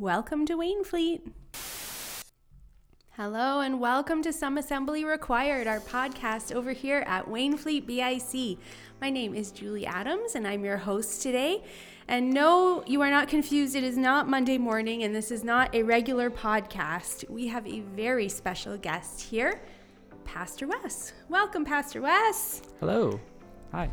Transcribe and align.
Welcome 0.00 0.46
to 0.46 0.56
Wainfleet. 0.56 1.32
Hello, 3.16 3.58
and 3.58 3.80
welcome 3.80 4.22
to 4.22 4.32
Some 4.32 4.56
Assembly 4.56 5.04
Required, 5.04 5.66
our 5.66 5.80
podcast 5.80 6.54
over 6.54 6.70
here 6.70 7.02
at 7.04 7.26
Wainfleet 7.26 7.84
BIC. 7.84 8.58
My 9.00 9.10
name 9.10 9.34
is 9.34 9.50
Julie 9.50 9.86
Adams, 9.86 10.36
and 10.36 10.46
I'm 10.46 10.64
your 10.64 10.76
host 10.76 11.20
today. 11.20 11.64
And 12.06 12.32
no, 12.32 12.84
you 12.86 13.00
are 13.02 13.10
not 13.10 13.26
confused. 13.26 13.74
It 13.74 13.82
is 13.82 13.98
not 13.98 14.28
Monday 14.28 14.56
morning, 14.56 15.02
and 15.02 15.12
this 15.12 15.32
is 15.32 15.42
not 15.42 15.74
a 15.74 15.82
regular 15.82 16.30
podcast. 16.30 17.28
We 17.28 17.48
have 17.48 17.66
a 17.66 17.80
very 17.80 18.28
special 18.28 18.76
guest 18.76 19.20
here, 19.20 19.60
Pastor 20.24 20.68
Wes. 20.68 21.12
Welcome, 21.28 21.64
Pastor 21.64 22.02
Wes. 22.02 22.62
Hello. 22.78 23.18
Hi. 23.72 23.90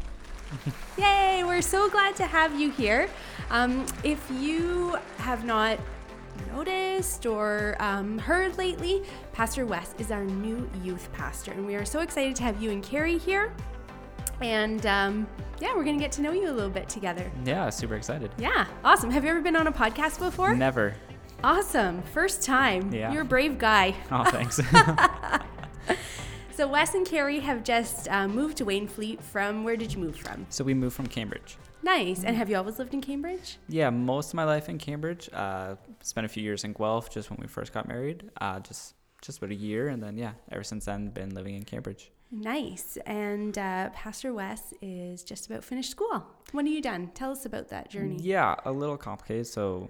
Yay, 0.97 1.43
we're 1.45 1.61
so 1.61 1.89
glad 1.89 2.15
to 2.17 2.25
have 2.25 2.59
you 2.59 2.71
here. 2.71 3.09
Um, 3.49 3.85
if 4.03 4.25
you 4.31 4.97
have 5.17 5.45
not 5.45 5.79
noticed 6.53 7.25
or 7.25 7.75
um, 7.79 8.17
heard 8.17 8.57
lately, 8.57 9.03
Pastor 9.33 9.65
Wes 9.65 9.93
is 9.99 10.11
our 10.11 10.23
new 10.23 10.69
youth 10.83 11.11
pastor, 11.13 11.51
and 11.51 11.65
we 11.65 11.75
are 11.75 11.85
so 11.85 11.99
excited 11.99 12.35
to 12.37 12.43
have 12.43 12.61
you 12.61 12.71
and 12.71 12.83
Carrie 12.83 13.17
here. 13.17 13.53
And 14.41 14.85
um, 14.85 15.27
yeah, 15.59 15.73
we're 15.75 15.83
gonna 15.85 15.99
get 15.99 16.11
to 16.13 16.21
know 16.21 16.31
you 16.31 16.49
a 16.49 16.51
little 16.51 16.69
bit 16.69 16.89
together. 16.89 17.31
Yeah, 17.45 17.69
super 17.69 17.95
excited. 17.95 18.31
Yeah, 18.37 18.65
awesome. 18.83 19.09
Have 19.11 19.23
you 19.23 19.29
ever 19.29 19.41
been 19.41 19.55
on 19.55 19.67
a 19.67 19.71
podcast 19.71 20.19
before? 20.19 20.55
Never. 20.55 20.93
Awesome, 21.43 22.01
first 22.13 22.41
time. 22.41 22.93
Yeah. 22.93 23.11
You're 23.11 23.21
a 23.21 23.25
brave 23.25 23.57
guy. 23.57 23.95
Oh, 24.11 24.23
thanks. 24.25 24.59
So 26.55 26.65
Wes 26.69 26.93
and 26.95 27.05
Carrie 27.05 27.41
have 27.41 27.65
just 27.65 28.07
uh, 28.09 28.29
moved 28.29 28.55
to 28.57 28.65
Wainfleet 28.65 29.21
from 29.21 29.65
where 29.65 29.75
did 29.75 29.93
you 29.93 29.99
move 29.99 30.15
from? 30.15 30.45
so 30.49 30.63
we 30.63 30.73
moved 30.73 30.95
from 30.95 31.05
Cambridge. 31.05 31.57
Nice. 31.83 32.23
And 32.23 32.33
have 32.37 32.49
you 32.49 32.55
always 32.55 32.79
lived 32.79 32.93
in 32.93 33.01
Cambridge? 33.01 33.57
Yeah, 33.67 33.89
most 33.89 34.29
of 34.29 34.35
my 34.35 34.45
life 34.45 34.69
in 34.69 34.77
Cambridge. 34.77 35.29
Uh, 35.33 35.75
spent 36.01 36.23
a 36.23 36.29
few 36.29 36.41
years 36.41 36.63
in 36.63 36.71
Guelph 36.71 37.09
just 37.09 37.29
when 37.29 37.39
we 37.41 37.47
first 37.47 37.73
got 37.73 37.89
married. 37.89 38.31
Uh, 38.39 38.61
just 38.61 38.95
just 39.21 39.39
about 39.39 39.51
a 39.51 39.55
year, 39.55 39.89
and 39.89 40.01
then 40.01 40.17
yeah, 40.17 40.31
ever 40.49 40.63
since 40.63 40.85
then 40.85 41.09
been 41.09 41.35
living 41.35 41.55
in 41.55 41.65
Cambridge. 41.65 42.09
Nice. 42.31 42.97
And 43.05 43.57
uh, 43.57 43.89
Pastor 43.89 44.33
Wes 44.33 44.73
is 44.81 45.23
just 45.23 45.47
about 45.47 45.61
finished 45.61 45.91
school. 45.91 46.25
When 46.53 46.65
are 46.65 46.69
you 46.69 46.81
done? 46.81 47.11
Tell 47.15 47.31
us 47.31 47.45
about 47.45 47.67
that 47.67 47.89
journey. 47.89 48.17
Yeah, 48.21 48.55
a 48.63 48.71
little 48.71 48.95
complicated. 48.97 49.47
So 49.47 49.89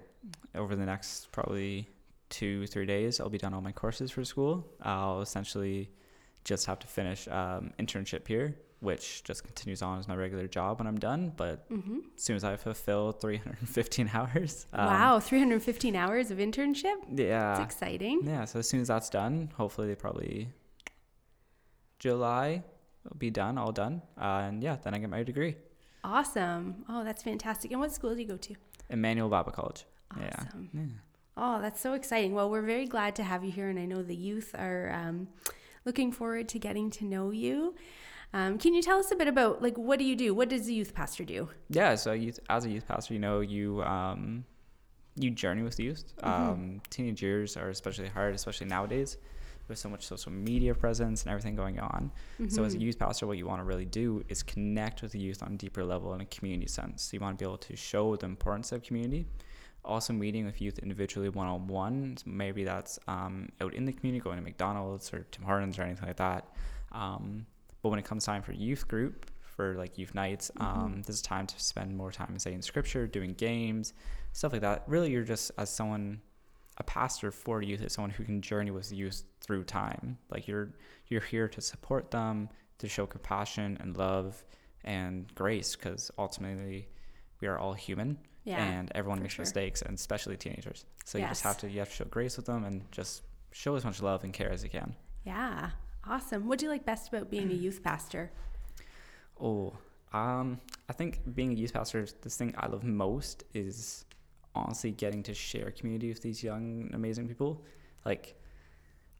over 0.56 0.74
the 0.74 0.84
next 0.84 1.30
probably 1.30 1.88
two 2.28 2.66
three 2.66 2.86
days, 2.86 3.20
I'll 3.20 3.30
be 3.30 3.38
done 3.38 3.54
all 3.54 3.60
my 3.60 3.72
courses 3.72 4.10
for 4.10 4.24
school. 4.24 4.66
I'll 4.82 5.20
essentially 5.20 5.90
just 6.46 6.64
have 6.66 6.78
to 6.78 6.86
finish 6.86 7.26
um, 7.28 7.72
internship 7.78 8.26
here, 8.28 8.56
which 8.80 9.24
just 9.24 9.42
continues 9.44 9.82
on 9.82 9.98
as 9.98 10.06
my 10.06 10.14
regular 10.14 10.46
job 10.46 10.78
when 10.78 10.86
I'm 10.86 10.98
done. 10.98 11.32
But 11.36 11.66
hmm 11.68 11.98
as 12.16 12.22
soon 12.22 12.36
as 12.36 12.44
I 12.44 12.56
fulfill 12.56 13.12
315 13.12 14.10
hours. 14.14 14.66
um, 14.72 14.86
wow, 14.86 15.20
315 15.20 15.96
hours 15.96 16.30
of 16.30 16.38
internship? 16.38 16.94
Yeah. 17.12 17.56
That's 17.56 17.74
exciting. 17.74 18.20
Yeah. 18.24 18.44
So 18.46 18.60
as 18.60 18.68
soon 18.68 18.80
as 18.80 18.88
that's 18.88 19.10
done, 19.10 19.50
hopefully 19.56 19.88
they 19.88 19.96
probably 19.96 20.48
July 21.98 22.62
will 23.04 23.16
be 23.18 23.30
done, 23.30 23.58
all 23.58 23.72
done. 23.72 24.02
Uh, 24.20 24.44
and 24.48 24.62
yeah, 24.62 24.76
then 24.82 24.94
I 24.94 24.98
get 24.98 25.10
my 25.10 25.22
degree. 25.22 25.56
Awesome. 26.04 26.84
Oh, 26.88 27.02
that's 27.04 27.22
fantastic. 27.22 27.72
And 27.72 27.80
what 27.80 27.92
school 27.92 28.14
do 28.14 28.20
you 28.20 28.28
go 28.28 28.36
to? 28.36 28.54
Emmanuel 28.90 29.28
Bible 29.28 29.52
College. 29.52 29.84
Awesome. 30.12 30.70
Yeah. 30.72 30.82
Oh, 31.36 31.60
that's 31.60 31.80
so 31.80 31.94
exciting. 31.94 32.32
Well, 32.34 32.48
we're 32.48 32.62
very 32.62 32.86
glad 32.86 33.16
to 33.16 33.22
have 33.24 33.44
you 33.44 33.50
here, 33.50 33.68
and 33.68 33.78
I 33.78 33.84
know 33.84 34.02
the 34.02 34.14
youth 34.14 34.54
are 34.54 34.90
um, 34.94 35.28
looking 35.86 36.12
forward 36.12 36.48
to 36.50 36.58
getting 36.58 36.90
to 36.90 37.04
know 37.04 37.30
you. 37.30 37.74
Um, 38.34 38.58
can 38.58 38.74
you 38.74 38.82
tell 38.82 38.98
us 38.98 39.10
a 39.12 39.16
bit 39.16 39.28
about 39.28 39.62
like 39.62 39.78
what 39.78 39.98
do 39.98 40.04
you 40.04 40.16
do? 40.16 40.34
What 40.34 40.50
does 40.50 40.68
a 40.68 40.72
youth 40.72 40.92
pastor 40.92 41.24
do? 41.24 41.48
Yeah. 41.70 41.94
So 41.94 42.12
youth, 42.12 42.38
as 42.50 42.66
a 42.66 42.70
youth 42.70 42.86
pastor, 42.86 43.14
you 43.14 43.20
know, 43.20 43.40
you, 43.40 43.82
um, 43.82 44.44
you 45.14 45.30
journey 45.30 45.62
with 45.62 45.80
youth. 45.80 46.12
Um, 46.22 46.82
teenage 46.90 47.22
years 47.22 47.56
are 47.56 47.70
especially 47.70 48.08
hard, 48.08 48.34
especially 48.34 48.66
nowadays 48.66 49.16
with 49.68 49.78
so 49.78 49.88
much 49.88 50.06
social 50.06 50.30
media 50.30 50.74
presence 50.74 51.22
and 51.22 51.30
everything 51.30 51.56
going 51.56 51.80
on. 51.80 52.12
So 52.48 52.64
as 52.64 52.74
a 52.74 52.78
youth 52.78 52.98
pastor, 52.98 53.26
what 53.26 53.36
you 53.36 53.46
want 53.46 53.60
to 53.60 53.64
really 53.64 53.84
do 53.84 54.22
is 54.28 54.42
connect 54.42 55.02
with 55.02 55.12
the 55.12 55.18
youth 55.18 55.42
on 55.42 55.54
a 55.54 55.56
deeper 55.56 55.84
level 55.84 56.14
in 56.14 56.20
a 56.20 56.26
community 56.26 56.68
sense. 56.68 57.02
So 57.02 57.14
you 57.14 57.20
want 57.20 57.36
to 57.38 57.42
be 57.42 57.48
able 57.48 57.58
to 57.58 57.76
show 57.76 58.14
the 58.16 58.26
importance 58.26 58.70
of 58.72 58.82
community. 58.82 59.26
Also 59.86 60.12
meeting 60.12 60.44
with 60.44 60.60
youth 60.60 60.78
individually 60.80 61.28
one 61.28 61.46
on 61.46 61.66
one. 61.66 62.16
Maybe 62.26 62.64
that's 62.64 62.98
um, 63.06 63.48
out 63.60 63.72
in 63.74 63.84
the 63.84 63.92
community, 63.92 64.22
going 64.22 64.36
to 64.36 64.42
McDonald's 64.42 65.12
or 65.12 65.26
Tim 65.30 65.44
Hortons 65.44 65.78
or 65.78 65.82
anything 65.82 66.06
like 66.06 66.16
that. 66.16 66.48
Um, 66.92 67.46
but 67.82 67.90
when 67.90 67.98
it 67.98 68.04
comes 68.04 68.24
time 68.24 68.42
for 68.42 68.52
youth 68.52 68.88
group, 68.88 69.30
for 69.42 69.74
like 69.74 69.96
youth 69.96 70.14
nights, 70.14 70.50
um, 70.58 71.02
this 71.06 71.16
is 71.16 71.22
time 71.22 71.46
to 71.46 71.60
spend 71.60 71.96
more 71.96 72.12
time, 72.12 72.38
say, 72.38 72.52
in 72.52 72.60
scripture, 72.60 73.06
doing 73.06 73.32
games, 73.32 73.94
stuff 74.32 74.52
like 74.52 74.60
that. 74.60 74.82
Really, 74.86 75.10
you're 75.10 75.22
just 75.22 75.50
as 75.56 75.70
someone 75.70 76.20
a 76.78 76.82
pastor 76.82 77.30
for 77.30 77.62
youth 77.62 77.80
is 77.82 77.94
someone 77.94 78.10
who 78.10 78.24
can 78.24 78.42
journey 78.42 78.70
with 78.70 78.92
youth 78.92 79.22
through 79.40 79.64
time. 79.64 80.18
Like 80.30 80.46
you're 80.46 80.74
you're 81.08 81.22
here 81.22 81.48
to 81.48 81.60
support 81.60 82.10
them, 82.10 82.48
to 82.78 82.88
show 82.88 83.06
compassion 83.06 83.78
and 83.80 83.96
love 83.96 84.44
and 84.84 85.32
grace, 85.34 85.74
because 85.74 86.10
ultimately 86.18 86.88
we 87.40 87.48
are 87.48 87.58
all 87.58 87.72
human 87.72 88.18
Yeah. 88.46 88.64
and 88.64 88.92
everyone 88.94 89.20
makes 89.20 89.34
sure. 89.34 89.42
mistakes, 89.42 89.82
and 89.82 89.98
especially 89.98 90.36
teenagers. 90.36 90.86
So 91.04 91.18
you 91.18 91.26
just 91.26 91.42
have 91.42 91.58
to 91.58 91.70
you 91.70 91.80
have 91.80 91.90
to 91.90 91.94
show 91.94 92.04
grace 92.04 92.36
with 92.36 92.46
them 92.46 92.64
and 92.64 92.80
just 92.92 93.22
show 93.52 93.74
as 93.74 93.84
much 93.84 94.00
love 94.00 94.22
and 94.24 94.32
care 94.32 94.50
as 94.50 94.62
you 94.62 94.70
can. 94.70 94.94
Yeah. 95.24 95.70
Awesome. 96.08 96.46
What 96.46 96.60
do 96.60 96.66
you 96.66 96.70
like 96.70 96.84
best 96.84 97.08
about 97.08 97.30
being 97.30 97.50
a 97.50 97.54
youth 97.54 97.82
pastor? 97.82 98.30
Oh, 99.40 99.76
um, 100.12 100.60
I 100.88 100.92
think 100.92 101.20
being 101.34 101.50
a 101.50 101.54
youth 101.54 101.72
pastor, 101.72 102.06
this 102.22 102.36
thing 102.36 102.54
I 102.56 102.68
love 102.68 102.84
most 102.84 103.44
is 103.52 104.04
honestly 104.54 104.92
getting 104.92 105.22
to 105.24 105.34
share 105.34 105.72
community 105.72 106.08
with 106.08 106.22
these 106.22 106.42
young, 106.42 106.90
amazing 106.94 107.26
people. 107.28 107.64
Like, 108.04 108.40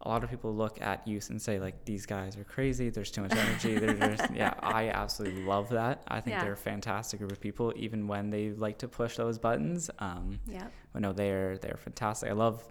a 0.03 0.09
lot 0.09 0.23
of 0.23 0.31
people 0.31 0.55
look 0.55 0.81
at 0.83 1.07
youth 1.09 1.31
and 1.31 1.41
say, 1.41 1.59
like, 1.59 1.85
these 1.87 2.05
guys 2.07 2.37
are 2.37 2.45
crazy. 2.45 2.91
There's 2.91 3.11
too 3.11 3.23
much 3.23 3.35
energy. 3.35 3.79
They're 3.79 3.95
just, 4.17 4.31
yeah, 4.35 4.53
I 4.61 4.91
absolutely 4.91 5.43
love 5.45 5.71
that. 5.71 6.03
I 6.07 6.21
think 6.21 6.37
Yeah. 6.37 6.45
they're 6.45 6.53
a 6.53 6.57
fantastic 6.57 7.19
group 7.21 7.33
of 7.33 7.41
people, 7.41 7.73
even 7.77 8.07
when 8.07 8.29
they 8.31 8.51
like 8.51 8.79
to 8.79 8.89
push 8.89 9.17
those 9.17 9.39
buttons. 9.39 9.91
Um, 9.99 10.39
Yeah. 10.47 10.69
but 10.93 11.01
no, 11.03 11.13
they're 11.13 11.57
they're 11.59 11.79
fantastic. 11.79 12.29
I 12.31 12.35
love, 12.35 12.63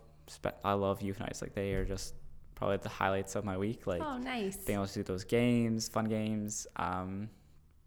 I 0.63 0.73
love 0.73 1.01
youth 1.01 1.19
nights. 1.19 1.41
Like, 1.41 1.55
they 1.55 1.73
are 1.73 1.83
just 1.83 2.13
probably 2.53 2.77
the 2.77 2.89
highlights 2.89 3.35
of 3.35 3.43
my 3.43 3.57
week. 3.57 3.85
Like, 3.87 4.01
oh, 4.03 4.17
nice. 4.17 4.57
being 4.57 4.77
able 4.77 4.87
to 4.87 4.93
do 4.93 5.03
those 5.03 5.23
games, 5.23 5.89
fun 5.89 6.05
games, 6.05 6.67
um, 6.75 7.27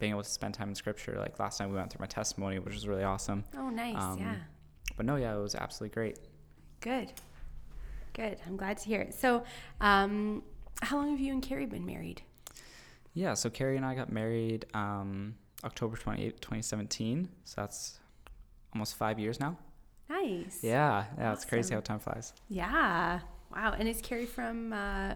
being 0.01 0.13
able 0.13 0.23
to 0.25 0.29
spend 0.31 0.55
time 0.55 0.69
in 0.69 0.75
scripture. 0.75 1.17
Like 1.19 1.39
last 1.39 1.59
time 1.59 1.71
we 1.71 1.77
went 1.77 1.91
through 1.93 2.01
my 2.03 2.07
testimony, 2.07 2.59
which 2.59 2.75
was 2.75 2.87
really 2.87 3.05
awesome. 3.05 3.45
Oh, 3.57 3.71
nice. 3.71 3.97
Um, 3.97 4.19
yeah. 4.19 4.35
But 4.97 5.07
no, 5.07 5.17
yeah, 5.17 5.35
it 5.37 5.41
was 5.41 5.55
absolutely 5.55 5.95
great. 5.95 6.19
Good. 6.81 7.13
Good. 8.19 8.39
I'm 8.49 8.57
glad 8.57 8.79
to 8.79 8.85
hear 8.85 9.01
it. 9.01 9.15
So, 9.15 9.45
um, 9.81 10.43
how 10.83 10.97
long 10.97 11.11
have 11.13 11.21
you 11.21 11.33
and 11.33 11.41
Carrie 11.41 11.67
been 11.67 11.87
married? 11.87 12.23
Yeah, 13.15 13.35
so 13.35 13.49
Carrie 13.49 13.77
and 13.77 13.87
I 13.87 13.95
got 13.95 14.11
married 14.11 14.67
um, 14.75 15.37
October 15.63 15.97
28th, 15.97 16.41
2017. 16.41 17.29
So 17.45 17.61
that's 17.61 18.01
almost 18.75 18.97
five 18.97 19.21
years 19.21 19.39
now. 19.39 19.57
Nice. 20.11 20.59
Yeah, 20.63 21.05
yeah, 21.17 21.33
it's 21.33 21.45
crazy 21.45 21.75
how 21.75 21.81
time 21.81 22.01
flies. 22.01 22.33
Yeah. 22.49 23.21
Wow. 23.55 23.75
And 23.79 23.89
is 23.89 24.01
Carrie 24.01 24.27
from 24.27 24.73
uh, 24.73 25.15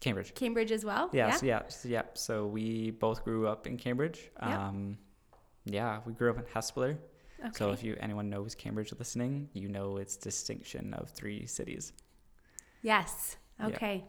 Cambridge. 0.00 0.34
Cambridge 0.34 0.72
as 0.72 0.84
well? 0.84 1.10
Yeah, 1.12 1.30
so 1.30 1.46
yeah, 1.46 1.62
so 1.68 1.88
yeah. 1.88 2.02
So 2.14 2.46
we 2.46 2.90
both 2.90 3.22
grew 3.22 3.46
up 3.46 3.68
in 3.68 3.76
Cambridge. 3.76 4.30
Yep. 4.42 4.50
Um, 4.50 4.98
yeah, 5.64 6.00
we 6.06 6.12
grew 6.12 6.30
up 6.30 6.38
in 6.38 6.44
Hespeler. 6.44 6.96
Okay. 7.40 7.50
So 7.52 7.70
if 7.70 7.82
you 7.84 7.96
anyone 8.00 8.28
knows 8.28 8.54
Cambridge 8.54 8.92
listening, 8.98 9.48
you 9.52 9.68
know 9.68 9.96
its 9.98 10.16
distinction 10.16 10.94
of 10.94 11.10
three 11.10 11.46
cities. 11.46 11.92
yes. 12.82 13.36
Okay. 13.62 14.04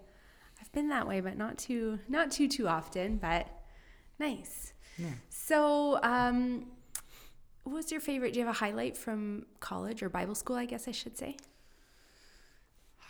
I've 0.61 0.71
been 0.71 0.89
that 0.89 1.07
way, 1.07 1.21
but 1.21 1.37
not 1.37 1.57
too 1.57 1.99
not 2.07 2.31
too 2.31 2.47
too 2.47 2.67
often. 2.67 3.17
But 3.17 3.47
nice. 4.19 4.73
Yeah. 4.97 5.07
So, 5.29 5.99
um, 6.03 6.65
what 7.63 7.75
was 7.75 7.91
your 7.91 8.01
favorite? 8.01 8.33
Do 8.33 8.39
you 8.39 8.45
have 8.45 8.55
a 8.55 8.57
highlight 8.57 8.97
from 8.97 9.45
college 9.59 10.03
or 10.03 10.09
Bible 10.09 10.35
school? 10.35 10.55
I 10.55 10.65
guess 10.65 10.87
I 10.87 10.91
should 10.91 11.17
say. 11.17 11.37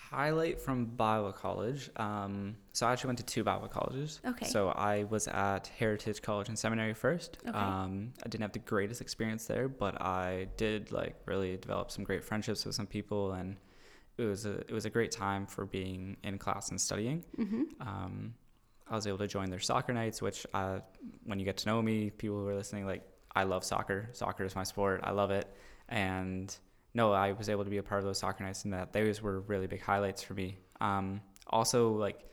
Highlight 0.09 0.59
from 0.59 0.85
Bible 0.85 1.31
College. 1.31 1.89
Um, 1.97 2.55
so 2.73 2.87
I 2.87 2.93
actually 2.93 3.09
went 3.09 3.19
to 3.19 3.25
two 3.25 3.43
Bible 3.43 3.67
colleges. 3.67 4.19
Okay. 4.25 4.47
So 4.47 4.69
I 4.69 5.03
was 5.03 5.27
at 5.27 5.67
Heritage 5.67 6.21
College 6.21 6.49
and 6.49 6.57
Seminary 6.57 6.93
first. 6.93 7.37
Okay. 7.47 7.57
Um, 7.57 8.13
I 8.23 8.29
didn't 8.29 8.41
have 8.41 8.51
the 8.51 8.59
greatest 8.59 9.01
experience 9.01 9.45
there, 9.45 9.67
but 9.67 10.01
I 10.01 10.47
did 10.57 10.91
like 10.91 11.15
really 11.25 11.57
develop 11.57 11.91
some 11.91 12.03
great 12.03 12.23
friendships 12.23 12.65
with 12.65 12.73
some 12.73 12.87
people, 12.87 13.33
and 13.33 13.57
it 14.17 14.23
was 14.23 14.45
a 14.45 14.59
it 14.61 14.71
was 14.71 14.85
a 14.85 14.89
great 14.89 15.11
time 15.11 15.45
for 15.45 15.65
being 15.65 16.17
in 16.23 16.39
class 16.39 16.69
and 16.69 16.81
studying. 16.81 17.23
Mm-hmm. 17.37 17.63
Um, 17.79 18.33
I 18.87 18.95
was 18.95 19.05
able 19.05 19.19
to 19.19 19.27
join 19.27 19.51
their 19.51 19.59
soccer 19.59 19.93
nights, 19.93 20.21
which 20.21 20.47
uh, 20.55 20.79
when 21.25 21.39
you 21.39 21.45
get 21.45 21.57
to 21.57 21.67
know 21.67 21.81
me, 21.83 22.09
people 22.09 22.37
who 22.37 22.47
are 22.47 22.55
listening, 22.55 22.87
like 22.87 23.03
I 23.35 23.43
love 23.43 23.63
soccer. 23.63 24.09
Soccer 24.13 24.43
is 24.43 24.55
my 24.55 24.63
sport. 24.63 25.01
I 25.03 25.11
love 25.11 25.29
it, 25.29 25.45
and 25.87 26.57
no, 26.93 27.11
I 27.13 27.31
was 27.33 27.49
able 27.49 27.63
to 27.63 27.69
be 27.69 27.77
a 27.77 27.83
part 27.83 27.99
of 27.99 28.05
those 28.05 28.17
soccer 28.19 28.43
nights, 28.43 28.63
and 28.65 28.73
that 28.73 28.93
those 28.93 29.21
were 29.21 29.41
really 29.41 29.67
big 29.67 29.81
highlights 29.81 30.21
for 30.23 30.33
me. 30.33 30.57
Um, 30.81 31.21
also, 31.47 31.91
like 31.91 32.25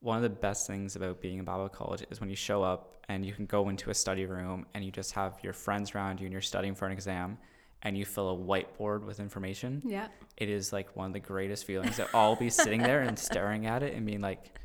one 0.00 0.16
of 0.16 0.22
the 0.22 0.30
best 0.30 0.66
things 0.66 0.96
about 0.96 1.20
being 1.20 1.38
in 1.38 1.44
Bible 1.44 1.68
college 1.68 2.04
is 2.10 2.20
when 2.20 2.30
you 2.30 2.36
show 2.36 2.62
up 2.62 3.04
and 3.08 3.24
you 3.24 3.32
can 3.32 3.44
go 3.46 3.68
into 3.68 3.90
a 3.90 3.94
study 3.94 4.24
room 4.24 4.64
and 4.72 4.82
you 4.84 4.90
just 4.90 5.12
have 5.12 5.38
your 5.42 5.52
friends 5.52 5.94
around 5.94 6.20
you 6.20 6.26
and 6.26 6.32
you're 6.32 6.40
studying 6.40 6.74
for 6.74 6.86
an 6.86 6.92
exam 6.92 7.36
and 7.82 7.96
you 7.98 8.04
fill 8.04 8.30
a 8.30 8.36
whiteboard 8.36 9.04
with 9.04 9.20
information, 9.20 9.82
Yeah. 9.84 10.08
it 10.36 10.48
is 10.48 10.72
like 10.72 10.94
one 10.96 11.06
of 11.08 11.12
the 11.12 11.20
greatest 11.20 11.64
feelings 11.66 11.96
to 11.96 12.06
all 12.14 12.34
be 12.36 12.48
sitting 12.50 12.82
there 12.82 13.00
and 13.02 13.18
staring 13.18 13.66
at 13.66 13.82
it 13.82 13.94
and 13.94 14.06
being 14.06 14.20
like, 14.20 14.58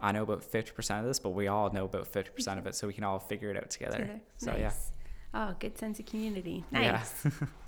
I 0.00 0.12
know 0.12 0.22
about 0.22 0.42
50% 0.42 1.00
of 1.00 1.06
this, 1.06 1.18
but 1.18 1.30
we 1.30 1.48
all 1.48 1.70
know 1.72 1.84
about 1.86 2.12
50% 2.12 2.58
of 2.58 2.66
it, 2.68 2.74
so 2.76 2.86
we 2.86 2.92
can 2.94 3.02
all 3.04 3.18
figure 3.18 3.50
it 3.50 3.56
out 3.56 3.70
together. 3.70 3.98
Together. 3.98 4.20
So, 4.36 4.52
nice. 4.52 4.92
Oh, 5.34 5.54
good 5.58 5.76
sense 5.78 5.98
of 5.98 6.06
community. 6.06 6.64
Nice. 6.70 7.24
Yeah. 7.24 7.30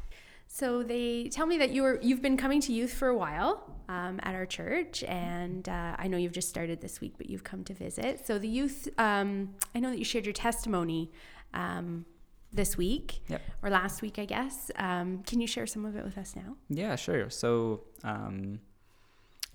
So 0.52 0.82
they 0.82 1.28
tell 1.28 1.46
me 1.46 1.58
that 1.58 1.70
you 1.70 1.82
were 1.82 2.00
you've 2.02 2.20
been 2.20 2.36
coming 2.36 2.60
to 2.62 2.72
youth 2.72 2.92
for 2.92 3.06
a 3.06 3.16
while 3.16 3.72
um, 3.88 4.18
at 4.24 4.34
our 4.34 4.46
church, 4.46 5.04
and 5.04 5.68
uh, 5.68 5.94
I 5.96 6.08
know 6.08 6.16
you've 6.16 6.32
just 6.32 6.48
started 6.48 6.80
this 6.80 7.00
week, 7.00 7.14
but 7.18 7.30
you've 7.30 7.44
come 7.44 7.62
to 7.64 7.72
visit. 7.72 8.26
So 8.26 8.36
the 8.36 8.48
youth, 8.48 8.88
um, 8.98 9.54
I 9.76 9.78
know 9.78 9.90
that 9.90 9.98
you 9.98 10.04
shared 10.04 10.26
your 10.26 10.32
testimony 10.32 11.12
um, 11.54 12.04
this 12.52 12.76
week 12.76 13.20
Yep. 13.28 13.42
or 13.62 13.70
last 13.70 14.02
week, 14.02 14.18
I 14.18 14.24
guess. 14.24 14.72
Um, 14.74 15.22
can 15.22 15.40
you 15.40 15.46
share 15.46 15.68
some 15.68 15.84
of 15.84 15.94
it 15.94 16.02
with 16.04 16.18
us 16.18 16.34
now? 16.34 16.56
Yeah, 16.68 16.96
sure. 16.96 17.30
So, 17.30 17.84
um, 18.02 18.58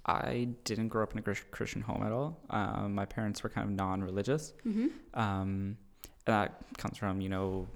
I 0.05 0.47
didn't 0.63 0.87
grow 0.87 1.03
up 1.03 1.11
in 1.11 1.19
a 1.19 1.21
Christian 1.21 1.81
home 1.81 2.03
at 2.03 2.13
all. 2.13 2.39
Um, 2.51 2.95
my 2.95 3.05
parents 3.05 3.43
were 3.43 3.49
kind 3.49 3.67
of 3.67 3.75
non-religious. 3.75 4.53
Mm-hmm. 4.65 4.87
Um, 5.13 5.77
and 6.25 6.35
that 6.35 6.55
comes 6.77 6.97
from 6.97 7.19
you 7.21 7.29
know, 7.29 7.67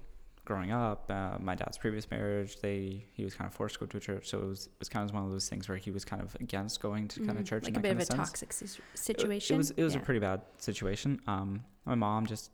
growing 0.49 0.71
up. 0.71 1.05
Uh, 1.11 1.37
my 1.39 1.53
dad's 1.53 1.77
previous 1.77 2.09
marriage, 2.09 2.59
they 2.59 3.05
he 3.13 3.23
was 3.23 3.35
kind 3.35 3.47
of 3.47 3.53
forced 3.53 3.75
to 3.75 3.81
go 3.81 3.85
to 3.85 3.99
church, 3.99 4.27
so 4.27 4.39
it 4.39 4.45
was 4.47 4.65
it 4.65 4.79
was 4.79 4.89
kind 4.89 5.07
of 5.07 5.13
one 5.15 5.23
of 5.23 5.31
those 5.31 5.47
things 5.47 5.69
where 5.69 5.77
he 5.77 5.91
was 5.91 6.03
kind 6.03 6.21
of 6.23 6.35
against 6.41 6.81
going 6.81 7.07
to 7.07 7.19
kind 7.25 7.37
of 7.37 7.45
church. 7.45 7.63
Mm-hmm. 7.65 7.75
like 7.75 7.85
in 7.85 7.91
a 7.91 7.95
bit 7.95 7.97
of 7.97 7.99
a 7.99 8.05
sense. 8.05 8.17
toxic 8.29 8.51
sis- 8.51 8.77
It- 8.79 8.83
situation. 8.99 9.53
It, 9.55 9.57
was 9.59 9.69
it 9.71 9.83
was 9.83 9.93
Yeah. 9.93 10.01
a 10.01 10.03
pretty 10.03 10.19
bad 10.19 10.41
situation. 10.57 11.21
Um, 11.27 11.63
my 11.85 11.93
mom 11.95 12.25
just 12.25 12.49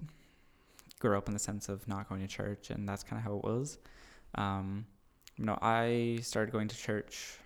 grew 0.99 1.17
up 1.17 1.27
in 1.29 1.33
the 1.33 1.39
sense 1.39 1.69
of 1.69 1.87
not 1.87 2.09
going 2.09 2.19
to 2.21 2.27
church, 2.27 2.69
and 2.69 2.87
that's 2.87 3.03
kind 3.03 3.17
of 3.17 3.23
how 3.23 3.35
it 3.37 3.43
was. 3.45 3.77
Um, 4.35 4.85
you 5.37 5.45
know, 5.45 5.57
I 5.61 6.19
started 6.21 6.51
going 6.51 6.67
to 6.67 6.75
church 6.77 7.39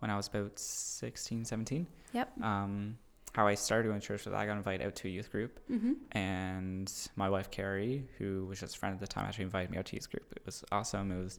when 0.00 0.10
I 0.10 0.16
was 0.16 0.26
about 0.26 0.58
16, 0.58 1.44
17. 1.44 1.86
Yep. 2.12 2.42
Um, 2.42 2.98
how 3.36 3.46
I 3.46 3.54
started 3.54 3.88
going 3.88 4.00
to 4.00 4.06
church 4.06 4.24
was 4.24 4.32
I 4.34 4.46
got 4.46 4.56
invited 4.56 4.86
out 4.86 4.94
to 4.96 5.08
a 5.08 5.10
youth 5.10 5.30
group, 5.30 5.60
Mm-hmm. 5.70 5.92
and 6.12 6.90
my 7.16 7.28
wife 7.28 7.50
Carrie, 7.50 8.06
who 8.18 8.46
was 8.48 8.60
just 8.60 8.76
a 8.76 8.78
friend 8.78 8.94
at 8.94 9.00
the 9.00 9.06
time, 9.06 9.26
actually 9.26 9.44
invited 9.44 9.70
me 9.70 9.76
out 9.78 9.84
to 9.86 9.96
youth 9.96 10.10
group. 10.10 10.26
It 10.34 10.42
was 10.46 10.64
awesome. 10.72 11.12
It 11.12 11.22
was 11.22 11.38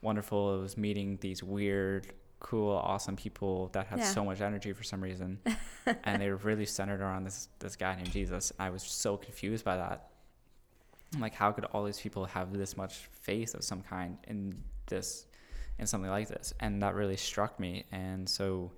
wonderful. 0.00 0.56
It 0.56 0.62
was 0.62 0.76
meeting 0.78 1.18
these 1.20 1.42
weird, 1.42 2.12
cool, 2.40 2.72
awesome 2.76 3.16
people 3.16 3.68
that 3.74 3.86
had 3.88 3.98
Yeah. 3.98 4.10
so 4.10 4.24
much 4.24 4.40
energy 4.40 4.72
for 4.72 4.82
some 4.84 5.02
reason, 5.02 5.38
and 6.04 6.20
they 6.22 6.30
were 6.30 6.36
really 6.36 6.66
centered 6.66 7.00
around 7.02 7.24
this 7.24 7.48
this 7.58 7.76
guy 7.76 7.94
named 7.94 8.10
Jesus. 8.10 8.50
I 8.58 8.70
was 8.70 8.82
so 8.82 9.16
confused 9.18 9.64
by 9.66 9.76
that. 9.76 10.08
Like, 11.18 11.34
how 11.34 11.52
could 11.52 11.66
all 11.66 11.84
these 11.84 12.00
people 12.00 12.24
have 12.24 12.52
this 12.52 12.76
much 12.76 12.94
faith 13.12 13.54
of 13.54 13.62
some 13.64 13.82
kind 13.82 14.16
in 14.26 14.62
this, 14.86 15.26
in 15.78 15.86
something 15.86 16.10
like 16.10 16.28
this? 16.28 16.54
And 16.58 16.82
that 16.82 16.94
really 16.94 17.16
struck 17.16 17.60
me. 17.60 17.84
And 17.92 18.28
so, 18.28 18.72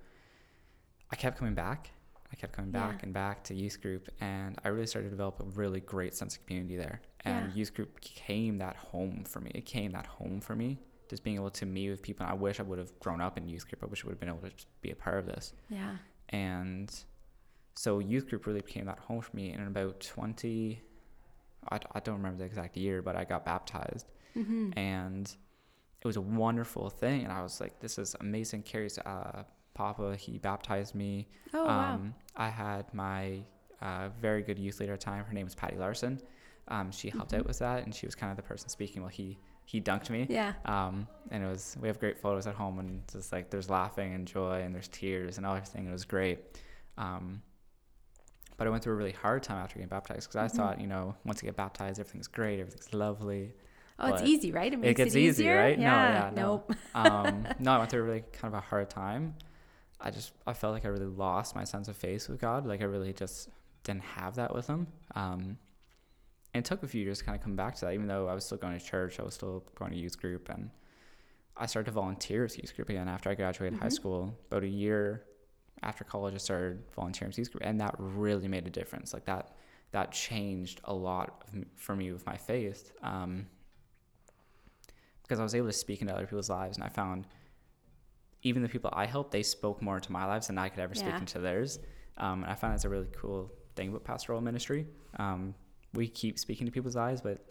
I 1.11 1.15
kept 1.15 1.37
coming 1.39 1.55
back. 1.55 1.89
I 2.31 2.35
kept 2.35 2.53
coming 2.53 2.71
back 2.71 2.95
Yeah. 2.99 3.03
and 3.03 3.13
back 3.13 3.43
to 3.45 3.55
youth 3.55 3.81
group, 3.81 4.09
and 4.19 4.57
I 4.63 4.67
really 4.69 4.87
started 4.87 5.07
to 5.07 5.11
develop 5.11 5.39
a 5.39 5.45
really 5.45 5.79
great 5.79 6.13
sense 6.13 6.35
of 6.35 6.45
community 6.45 6.75
there. 6.75 7.01
And 7.21 7.47
Yeah. 7.49 7.55
youth 7.55 7.73
group 7.73 7.95
became 7.95 8.57
that 8.57 8.75
home 8.75 9.23
for 9.23 9.39
me. 9.39 9.49
It 9.51 9.65
became 9.65 9.91
that 9.91 10.05
home 10.07 10.41
for 10.41 10.55
me. 10.55 10.79
Just 11.09 11.23
being 11.23 11.37
able 11.37 11.51
to 11.51 11.65
meet 11.65 11.89
with 11.89 12.01
people. 12.01 12.25
I 12.25 12.33
wish 12.33 12.59
I 12.59 12.63
would 12.63 12.79
have 12.79 12.97
grown 12.99 13.21
up 13.21 13.37
in 13.37 13.47
youth 13.47 13.65
group. 13.69 13.81
I 13.81 13.85
wish 13.87 14.03
I 14.03 14.07
would 14.07 14.13
have 14.13 14.19
been 14.19 14.27
able 14.29 14.39
to 14.41 14.49
just 14.49 14.67
be 14.81 14.91
a 14.91 14.95
part 14.95 15.19
of 15.19 15.25
this. 15.25 15.53
Yeah. 15.69 15.97
And 16.29 16.93
so 17.75 17.99
youth 17.99 18.27
group 18.27 18.45
really 18.45 18.59
became 18.61 18.85
that 18.87 18.99
home 18.99 19.21
for 19.21 19.33
me. 19.35 19.51
And 19.51 19.61
in 19.61 19.67
about 19.67 20.01
20, 20.01 20.81
I, 21.71 21.79
I 21.93 21.99
don't 22.01 22.17
remember 22.17 22.39
the 22.39 22.43
exact 22.45 22.75
year, 22.75 23.01
but 23.01 23.15
I 23.15 23.23
got 23.23 23.45
baptized. 23.45 24.05
Mm-hmm. 24.35 24.77
And 24.77 25.33
it 26.01 26.05
was 26.05 26.17
a 26.17 26.21
wonderful 26.21 26.89
thing. 26.89 27.23
And 27.23 27.31
I 27.31 27.41
was 27.41 27.61
like, 27.61 27.79
this 27.79 27.97
is 27.97 28.13
amazing. 28.19 28.63
Carrie's 28.63 28.97
uh, 28.99 29.43
papa, 29.77 30.15
he 30.15 30.37
baptized 30.39 30.93
me. 30.95 31.27
Oh 31.53 31.65
wow. 31.65 31.93
Um, 31.95 32.15
I 32.35 32.49
had 32.49 32.93
my 32.93 33.41
uh, 33.81 34.09
very 34.19 34.41
good 34.41 34.57
youth 34.59 34.79
leader 34.79 34.93
at 34.93 34.99
the 34.99 35.05
time. 35.05 35.23
Her 35.23 35.33
name 35.33 35.45
was 35.45 35.55
Patty 35.55 35.77
Larson. 35.77 36.19
Um, 36.69 36.91
she 36.91 37.09
helped 37.09 37.31
Mhm. 37.31 37.39
out 37.39 37.45
with 37.47 37.59
that, 37.59 37.83
and 37.85 37.93
she 37.95 38.05
was 38.05 38.15
kind 38.15 38.31
of 38.31 38.37
the 38.37 38.43
person 38.43 38.67
speaking 38.69 39.01
while 39.03 39.11
he 39.11 39.37
he 39.65 39.81
dunked 39.81 40.09
me. 40.09 40.25
Yeah. 40.29 40.53
Um, 40.65 41.07
and 41.29 41.43
it 41.43 41.47
was 41.47 41.75
we 41.81 41.87
have 41.89 41.99
great 41.99 42.17
photos 42.19 42.47
at 42.47 42.55
home, 42.55 42.79
and 42.79 43.01
just 43.11 43.31
like 43.33 43.49
there's 43.51 43.69
laughing 43.69 44.13
and 44.15 44.25
joy, 44.27 44.61
and 44.63 44.73
there's 44.73 44.87
tears 44.87 45.37
and 45.37 45.45
all 45.45 45.55
everything. 45.55 45.87
It 45.87 45.91
was 45.91 46.05
great. 46.05 46.39
Um, 46.97 47.41
but 48.57 48.65
I 48.65 48.69
went 48.71 48.83
through 48.83 48.93
a 48.93 48.97
really 48.97 49.11
hard 49.11 49.43
time 49.43 49.57
after 49.63 49.75
getting 49.75 49.89
baptized 49.89 50.27
because 50.29 50.35
Mhm. 50.41 50.45
I 50.45 50.47
thought, 50.57 50.81
you 50.81 50.87
know, 50.87 51.15
once 51.25 51.41
you 51.43 51.47
get 51.47 51.55
baptized, 51.55 51.99
everything's 51.99 52.27
great, 52.27 52.59
everything's 52.59 52.91
lovely. 52.93 53.53
Oh, 53.99 54.07
it's 54.13 54.23
easy, 54.23 54.51
right? 54.51 54.71
It 54.71 54.77
makes 54.79 54.97
gets 54.97 55.15
it 55.15 55.19
easy, 55.19 55.43
easier. 55.43 55.57
right? 55.57 55.77
No, 55.77 55.85
Yeah. 55.85 56.09
yeah, 56.25 56.29
no. 56.35 56.41
Nope. 56.67 56.73
Um, 56.95 57.45
no, 57.59 57.71
I 57.73 57.77
went 57.79 57.89
through 57.91 58.01
a 58.01 58.05
really 58.05 58.23
kind 58.33 58.53
of 58.53 58.57
a 58.57 58.61
hard 58.61 58.89
time. 58.89 59.35
I 59.99 60.11
just 60.11 60.31
I 60.45 60.53
felt 60.53 60.73
like 60.73 60.85
I 60.85 60.89
really 60.89 61.05
lost 61.07 61.55
my 61.55 61.63
sense 61.63 61.87
of 61.87 61.95
faith 61.97 62.29
with 62.29 62.39
God. 62.39 62.65
Like 62.65 62.81
I 62.81 62.85
really 62.85 63.13
just 63.13 63.49
didn't 63.83 64.03
have 64.03 64.35
that 64.35 64.53
with 64.53 64.67
Him. 64.67 64.87
Um, 65.15 65.57
and 66.53 66.65
it 66.65 66.67
took 66.67 66.83
a 66.83 66.87
few 66.87 67.03
years 67.03 67.19
to 67.19 67.25
kind 67.25 67.35
of 67.35 67.43
come 67.43 67.55
back 67.55 67.75
to 67.75 67.85
that. 67.85 67.93
Even 67.93 68.07
though 68.07 68.27
I 68.27 68.33
was 68.33 68.45
still 68.45 68.57
going 68.57 68.77
to 68.77 68.83
church, 68.83 69.19
I 69.19 69.23
was 69.23 69.33
still 69.33 69.63
going 69.75 69.91
to 69.91 69.97
youth 69.97 70.19
group, 70.19 70.49
and 70.49 70.69
I 71.55 71.65
started 71.65 71.87
to 71.87 71.91
volunteer 71.91 72.43
with 72.43 72.57
youth 72.57 72.75
group 72.75 72.89
again 72.89 73.07
after 73.07 73.29
I 73.29 73.35
graduated 73.35 73.79
high 73.79 73.87
Mhm. 73.87 73.93
school. 73.93 74.37
About 74.47 74.63
a 74.63 74.67
year 74.67 75.25
after 75.83 76.03
college, 76.03 76.33
I 76.33 76.37
started 76.37 76.83
volunteering 76.95 77.29
with 77.29 77.37
youth 77.39 77.51
group, 77.51 77.63
and 77.63 77.79
that 77.81 77.95
really 77.97 78.47
made 78.47 78.65
a 78.67 78.69
difference. 78.71 79.13
Like 79.13 79.25
that 79.25 79.55
that 79.91 80.11
changed 80.11 80.81
a 80.83 80.93
lot 80.93 81.43
of 81.47 81.63
for 81.75 81.95
me 81.95 82.11
with 82.11 82.25
my 82.25 82.35
faith. 82.37 82.91
Um, 83.01 83.47
because 85.23 85.39
I 85.39 85.43
was 85.43 85.55
able 85.55 85.67
to 85.67 85.73
speak 85.73 86.01
into 86.01 86.13
other 86.13 86.25
people's 86.25 86.49
lives, 86.49 86.77
and 86.77 86.83
I 86.83 86.89
found 86.89 87.27
even 88.47 88.61
the 88.63 88.69
people 88.69 88.89
I 88.93 89.05
helped, 89.05 89.31
they 89.31 89.43
spoke 89.43 89.81
more 89.81 89.95
into 89.95 90.11
my 90.11 90.25
lives 90.25 90.47
than 90.47 90.57
I 90.57 90.69
could 90.69 90.79
ever 90.79 90.95
speak 90.95 91.13
into 91.19 91.39
theirs. 91.39 91.79
Um, 92.17 92.43
and 92.43 92.51
I 92.51 92.55
find 92.55 92.73
that's 92.73 92.85
a 92.85 92.89
really 92.89 93.07
cool 93.15 93.51
thing 93.75 93.89
about 93.89 94.03
pastoral 94.03 94.41
ministry. 94.41 94.87
Um, 95.19 95.53
we 95.93 96.07
keep 96.07 96.39
speaking 96.39 96.65
to 96.65 96.71
people's 96.71 96.95
lives, 96.95 97.21
but 97.21 97.45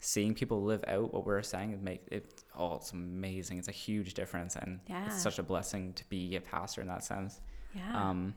seeing 0.00 0.34
people 0.34 0.62
live 0.62 0.84
out 0.86 1.12
what 1.12 1.26
we're 1.26 1.42
saying 1.42 1.72
it 1.72 1.82
make 1.82 2.02
it 2.12 2.44
oh 2.56 2.76
it's 2.76 2.92
amazing. 2.92 3.58
It's 3.58 3.68
a 3.68 3.72
huge 3.72 4.14
difference, 4.14 4.56
and 4.56 4.80
Yeah. 4.88 5.06
it's 5.06 5.20
such 5.22 5.38
a 5.38 5.42
blessing 5.42 5.92
to 5.94 6.04
be 6.08 6.36
a 6.36 6.40
pastor 6.40 6.80
in 6.80 6.88
that 6.88 7.04
sense. 7.04 7.40
Yeah. 7.74 8.08
Um, 8.10 8.34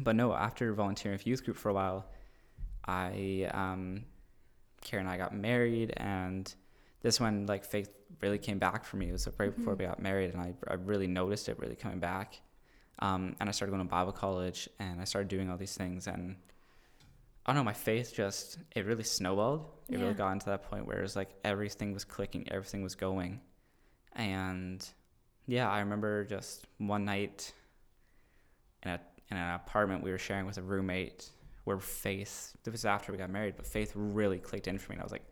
but 0.00 0.14
no, 0.16 0.32
after 0.32 0.72
volunteering 0.72 1.14
with 1.16 1.26
youth 1.26 1.44
group 1.44 1.56
for 1.56 1.70
a 1.70 1.74
while, 1.74 2.06
I, 2.86 3.48
um, 3.52 4.04
Karen 4.82 5.06
and 5.06 5.12
I 5.12 5.18
got 5.18 5.34
married, 5.34 5.92
and 5.96 6.52
this 7.02 7.20
one 7.20 7.46
like 7.46 7.64
faith 7.64 7.90
really 8.20 8.38
came 8.38 8.58
back 8.58 8.84
for 8.84 8.96
me. 8.96 9.08
It 9.08 9.12
was 9.12 9.26
like 9.26 9.38
right 9.38 9.54
before 9.56 9.74
Mhm. 9.74 9.78
we 9.78 9.84
got 9.84 10.00
married, 10.02 10.32
and 10.34 10.40
I, 10.42 10.54
I 10.66 10.74
really 10.74 11.06
noticed 11.06 11.48
it 11.48 11.58
really 11.58 11.76
coming 11.76 12.00
back. 12.00 12.40
Um, 13.00 13.36
and 13.38 13.48
I 13.48 13.52
started 13.52 13.70
going 13.70 13.82
to 13.86 13.88
Bible 13.88 14.12
college, 14.12 14.68
and 14.80 15.00
I 15.00 15.04
started 15.04 15.28
doing 15.28 15.48
all 15.50 15.56
these 15.56 15.76
things, 15.76 16.06
and 16.08 16.36
I 17.46 17.52
don't 17.52 17.56
know, 17.56 17.64
my 17.64 17.72
faith 17.72 18.12
just 18.14 18.58
it 18.74 18.84
really 18.86 19.04
snowballed. 19.04 19.70
It 19.88 19.94
Yeah. 19.96 20.02
really 20.02 20.14
got 20.14 20.32
into 20.32 20.46
that 20.46 20.64
point 20.64 20.86
where 20.86 20.98
it 20.98 21.02
was 21.02 21.14
like 21.16 21.30
everything 21.44 21.92
was 21.94 22.04
clicking, 22.04 22.50
everything 22.50 22.82
was 22.82 22.94
going, 22.96 23.40
and 24.14 24.86
yeah, 25.46 25.70
I 25.70 25.78
remember 25.80 26.24
just 26.24 26.66
one 26.78 27.04
night 27.04 27.52
in 28.82 28.90
a 28.90 29.00
in 29.30 29.36
an 29.36 29.54
apartment 29.54 30.02
we 30.02 30.10
were 30.10 30.18
sharing 30.18 30.46
with 30.46 30.56
a 30.58 30.62
roommate 30.62 31.30
where 31.64 31.78
faith 31.78 32.56
this 32.64 32.72
was 32.72 32.84
after 32.86 33.12
we 33.12 33.18
got 33.18 33.28
married, 33.30 33.54
but 33.56 33.66
faith 33.66 33.92
really 33.94 34.38
clicked 34.38 34.66
in 34.68 34.78
for 34.78 34.90
me 34.90 34.94
and 34.94 35.02
I 35.02 35.04
was 35.04 35.12
like, 35.12 35.24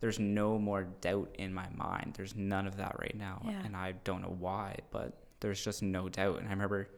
There's 0.00 0.18
no 0.18 0.58
more 0.58 0.84
doubt 1.00 1.34
in 1.38 1.54
my 1.54 1.68
mind. 1.74 2.14
There's 2.16 2.34
none 2.36 2.66
of 2.66 2.76
that 2.76 2.96
right 2.98 3.16
now. 3.16 3.40
Yeah. 3.44 3.62
And 3.64 3.74
I 3.76 3.92
don't 4.04 4.20
know 4.22 4.36
why, 4.38 4.76
but 4.90 5.18
there's 5.40 5.62
just 5.64 5.82
no 5.82 6.08
doubt. 6.08 6.38
And 6.38 6.46
I 6.46 6.50
remember 6.50 6.88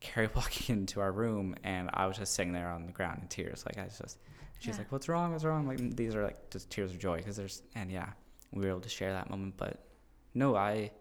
Carrie 0.00 0.28
walking 0.34 0.76
into 0.78 1.00
our 1.00 1.10
room 1.12 1.54
and 1.64 1.90
I 1.92 2.06
was 2.06 2.18
just 2.18 2.34
sitting 2.34 2.52
there 2.52 2.68
on 2.68 2.86
the 2.86 2.92
ground 2.92 3.20
in 3.22 3.28
tears. 3.28 3.64
Like 3.66 3.78
I 3.78 3.84
was 3.84 3.98
just 3.98 4.18
she's 4.58 4.74
Yeah. 4.74 4.78
like, 4.82 4.92
What's 4.92 5.08
wrong? 5.08 5.32
What's 5.32 5.44
wrong? 5.44 5.66
Like 5.66 5.78
these 5.96 6.14
are 6.14 6.22
like 6.22 6.50
just 6.50 6.70
tears 6.70 6.92
of 6.92 6.98
joy 6.98 7.16
because 7.18 7.36
there's 7.36 7.62
and 7.74 7.90
yeah, 7.90 8.10
we 8.52 8.62
were 8.62 8.68
able 8.68 8.80
to 8.80 8.88
share 8.88 9.12
that 9.12 9.28
moment. 9.30 9.54
But 9.56 9.84
no, 10.34 10.54
I 10.54 10.92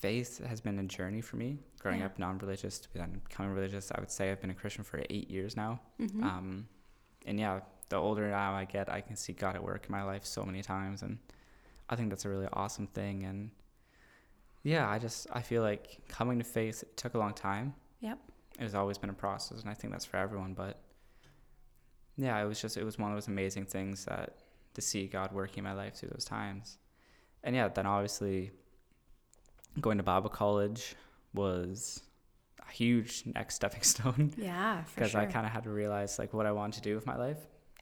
faith 0.00 0.44
has 0.46 0.60
been 0.60 0.78
a 0.78 0.84
journey 0.84 1.20
for 1.20 1.36
me. 1.36 1.58
Growing 1.78 2.00
Yeah. 2.00 2.06
up 2.06 2.18
non-religious 2.18 2.78
to 2.80 2.88
becoming 2.90 3.52
religious, 3.52 3.90
I 3.92 4.00
would 4.00 4.10
say 4.10 4.30
I've 4.30 4.40
been 4.40 4.50
a 4.50 4.54
Christian 4.54 4.84
for 4.84 5.02
eight 5.10 5.30
years 5.30 5.56
now. 5.56 5.80
Mhm. 5.98 6.22
Um, 6.22 6.68
and 7.26 7.38
yeah, 7.38 7.60
the 7.90 7.96
older 7.96 8.28
now 8.30 8.54
I 8.54 8.64
get, 8.64 8.88
I 8.88 9.02
can 9.02 9.16
see 9.16 9.32
God 9.32 9.54
at 9.56 9.62
work 9.62 9.86
in 9.86 9.92
my 9.92 10.02
life 10.02 10.24
so 10.24 10.42
many 10.42 10.62
times, 10.62 11.02
and 11.02 11.18
I 11.90 11.96
think 11.96 12.08
that's 12.08 12.24
a 12.24 12.28
really 12.28 12.48
awesome 12.52 12.86
thing. 12.86 13.24
And 13.24 13.50
yeah, 14.62 14.88
I 14.88 14.98
just 14.98 15.26
I 15.32 15.42
feel 15.42 15.62
like 15.62 15.98
coming 16.08 16.38
to 16.38 16.44
faith 16.44 16.82
it 16.82 16.96
took 16.96 17.14
a 17.14 17.18
long 17.18 17.34
time. 17.34 17.74
Yep. 18.00 18.18
It 18.58 18.62
has 18.62 18.74
always 18.74 18.96
been 18.96 19.10
a 19.10 19.14
process, 19.14 19.60
and 19.60 19.70
I 19.70 19.74
think 19.74 19.92
that's 19.92 20.04
for 20.04 20.16
everyone. 20.16 20.54
But 20.54 20.80
yeah, 22.16 22.40
it 22.42 22.46
was 22.46 22.60
just 22.60 22.76
it 22.76 22.84
was 22.84 22.98
one 22.98 23.10
of 23.10 23.16
those 23.16 23.28
amazing 23.28 23.66
things 23.66 24.06
that 24.06 24.36
to 24.74 24.80
see 24.80 25.06
God 25.06 25.32
working 25.32 25.58
in 25.58 25.64
my 25.64 25.72
life 25.72 25.96
through 25.96 26.10
those 26.10 26.24
times. 26.24 26.78
And 27.42 27.56
yeah, 27.56 27.68
then 27.68 27.86
obviously 27.86 28.52
going 29.80 29.98
to 29.98 30.04
Bible 30.04 30.30
college 30.30 30.94
was 31.34 32.02
a 32.68 32.72
huge 32.72 33.24
next 33.34 33.56
stepping 33.56 33.82
stone 33.94 34.32
Yeah, 34.36 34.82
because 34.94 35.12
sure. 35.12 35.20
I 35.20 35.26
kind 35.26 35.46
of 35.46 35.52
had 35.52 35.64
to 35.64 35.70
realize 35.70 36.18
like 36.18 36.32
what 36.32 36.46
I 36.46 36.52
wanted 36.52 36.82
to 36.82 36.88
do 36.88 36.94
with 36.94 37.06
my 37.06 37.16
life. 37.16 37.38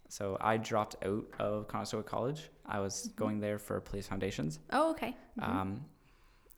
So 0.09 0.37
I 0.41 0.57
dropped 0.57 0.97
out 1.05 1.25
of 1.39 1.69
Conestoga 1.69 2.03
College. 2.09 2.49
I 2.67 2.81
was 2.81 2.95
Mm-hmm. 3.09 3.17
going 3.23 3.41
there 3.41 3.59
for 3.59 3.81
police 3.81 4.07
foundations. 4.07 4.59
Oh, 4.73 4.91
okay. 4.93 5.15
Mhm. 5.39 5.49
Um, 5.49 5.85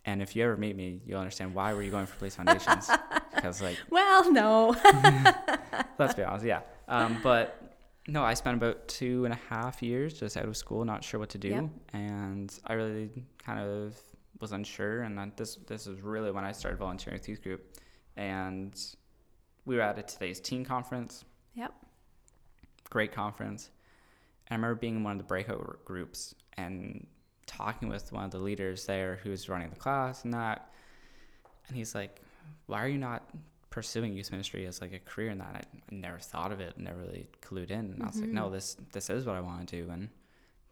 and 0.05 0.23
if 0.23 0.35
you 0.35 0.45
ever 0.45 0.57
meet 0.57 0.77
me, 0.77 1.01
you'll 1.05 1.19
understand 1.21 1.55
why 1.55 1.75
were 1.75 1.83
you 1.83 1.91
going 1.91 2.07
for 2.07 2.17
police 2.17 2.37
foundations? 2.37 2.91
Because 3.35 3.63
like, 3.63 3.79
well, 3.91 4.31
no. 4.33 4.75
let's 5.99 6.15
be 6.15 6.23
honest, 6.23 6.45
yeah. 6.45 6.61
Um, 6.89 7.19
but 7.23 7.79
no, 8.07 8.23
I 8.23 8.35
spent 8.35 8.57
about 8.57 8.87
two 8.89 9.25
and 9.25 9.33
a 9.33 9.39
half 9.49 9.83
years 9.83 10.15
just 10.19 10.37
out 10.37 10.45
of 10.47 10.57
school, 10.57 10.85
not 10.85 11.03
sure 11.05 11.19
what 11.21 11.31
to 11.31 11.39
do, 11.39 11.49
Yep. 11.49 11.65
and 11.93 12.59
I 12.67 12.73
really 12.75 13.09
kind 13.39 13.61
of 13.61 13.95
was 14.41 14.53
unsure. 14.53 15.03
And 15.03 15.33
this 15.37 15.57
this 15.67 15.87
is 15.87 16.01
really 16.03 16.31
when 16.33 16.45
I 16.45 16.53
started 16.53 16.79
volunteering 16.79 17.19
with 17.19 17.29
youth 17.29 17.43
group, 17.43 17.79
and 18.17 18.75
we 19.65 19.77
were 19.77 19.83
at 19.83 19.99
a 19.99 20.03
today's 20.03 20.41
teen 20.41 20.65
conference. 20.65 21.25
Great 22.91 23.13
conference. 23.13 23.71
And 24.47 24.55
I 24.55 24.57
remember 24.57 24.81
being 24.81 24.97
in 24.97 25.05
one 25.05 25.13
of 25.13 25.19
the 25.19 25.25
breakout 25.25 25.85
groups 25.85 26.35
and 26.57 27.07
talking 27.47 27.89
with 27.89 28.13
one 28.13 28.25
of 28.25 28.31
the 28.31 28.39
leaders 28.39 28.87
there 28.87 29.19
who 29.23 29.31
was 29.31 29.49
running 29.49 29.71
the 29.71 29.77
class 29.77 30.25
and 30.25 30.35
that. 30.35 30.71
And 31.69 31.77
he's 31.77 31.95
like, 31.95 32.21
Why 32.67 32.83
are 32.83 32.89
you 32.89 32.99
not 32.99 33.29
pursuing 33.71 34.13
youth 34.13 34.33
ministry 34.33 34.67
as 34.67 34.81
like 34.81 34.93
a 34.93 34.99
career 34.99 35.31
in 35.31 35.39
that? 35.39 35.55
I, 35.55 35.59
I 35.59 35.95
never 35.95 36.19
thought 36.19 36.53
of 36.53 36.61
it, 36.61 36.79
never 36.79 36.99
really 36.99 37.29
clued 37.43 37.71
in. 37.71 37.93
And 37.93 38.03
I 38.03 38.07
was 38.07 38.17
like, 38.17 38.27
mm-hmm. 38.27 38.35
No, 38.35 38.51
this 38.51 38.77
this 38.93 39.09
is 39.11 39.25
what 39.25 39.37
I 39.37 39.41
want 39.41 39.69
to 39.69 39.83
do. 39.83 39.91
And 39.91 40.09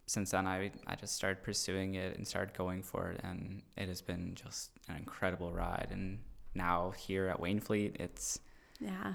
since 0.05 0.31
then, 0.31 0.47
I, 0.47 0.71
I 0.87 0.95
just 0.95 1.15
started 1.15 1.43
pursuing 1.43 1.95
it 1.95 2.17
and 2.17 2.27
started 2.27 2.57
going 2.57 2.81
for 2.81 3.11
it. 3.11 3.21
And 3.23 3.61
it 3.77 3.87
has 3.87 4.01
been 4.01 4.33
just 4.35 4.71
an 4.87 4.97
incredible 4.97 5.51
ride. 5.51 5.89
And 5.91 6.19
now 6.55 6.93
here 6.97 7.27
at 7.27 7.39
Wainfleet, 7.39 7.99
it's 7.99 8.39
Yeah. 8.79 9.13